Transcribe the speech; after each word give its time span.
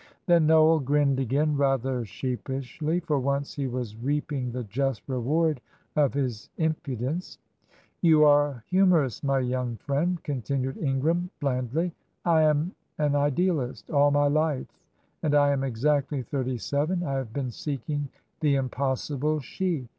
Then 0.25 0.47
Noel 0.47 0.79
grinned 0.79 1.19
again, 1.19 1.55
rather 1.55 2.03
sheepishly. 2.05 3.01
For 3.01 3.19
once 3.19 3.53
he 3.53 3.67
was 3.67 3.95
reaping 3.95 4.51
the 4.51 4.63
just 4.63 5.03
reward 5.07 5.61
of 5.95 6.15
his 6.15 6.49
impudence. 6.57 7.37
"You 8.01 8.25
are 8.25 8.47
a 8.49 8.63
humourist, 8.67 9.23
my 9.23 9.37
young 9.37 9.75
friend," 9.77 10.17
continued 10.23 10.77
Ingram, 10.79 11.29
blandly. 11.39 11.93
"I 12.25 12.41
am 12.41 12.73
an 12.97 13.15
Idealist. 13.15 13.91
All 13.91 14.09
my 14.09 14.27
life 14.27 14.65
and 15.21 15.35
I 15.35 15.51
am 15.51 15.63
exactly 15.63 16.23
thirty 16.23 16.57
seven 16.57 17.03
I 17.03 17.13
have 17.13 17.31
been 17.31 17.51
seeking 17.51 18.09
'the 18.39 18.55
impossible 18.55 19.39
she.' 19.39 19.87